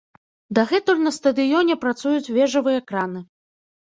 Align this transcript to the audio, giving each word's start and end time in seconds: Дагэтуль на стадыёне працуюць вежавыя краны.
Дагэтуль 0.59 1.03
на 1.09 1.13
стадыёне 1.17 1.75
працуюць 1.85 2.33
вежавыя 2.39 2.79
краны. 2.89 3.19